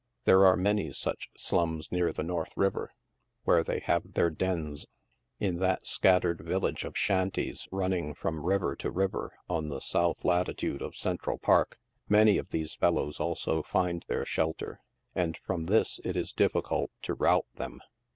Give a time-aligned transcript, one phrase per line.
[0.23, 2.91] There are many such slums near the North River,
[3.43, 4.87] where they have their dens.
[5.39, 10.81] In that scattered village of shanties running from river to river on the south latitude
[10.81, 11.77] of Central Park,
[12.09, 14.81] many of these fellows also find their shelter,
[15.13, 17.79] and from this it is dif ficult to rout them.